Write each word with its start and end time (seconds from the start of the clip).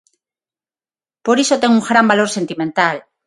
Por 1.25 1.37
iso 1.43 1.59
ten 1.61 1.71
un 1.77 1.81
gran 1.89 2.09
valor 2.11 2.29
sentimental. 2.37 2.95